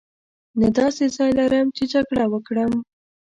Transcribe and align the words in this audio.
نه 0.61 0.67
داسې 0.77 1.03
ځای 1.15 1.31
لرم 1.39 1.67
چې 1.77 1.83
جګړه 1.93 2.25
وکړم. 2.33 2.71